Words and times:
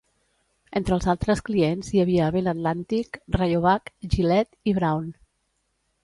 Entre 0.77 0.93
els 0.95 1.03
altres 1.11 1.41
clients 1.49 1.91
hi 1.95 1.99
havia 2.03 2.29
Bell 2.35 2.49
Atlantic, 2.53 3.19
Rayovac, 3.35 3.91
Gillette 4.15 4.73
i 4.73 4.75
Braun. 4.79 5.13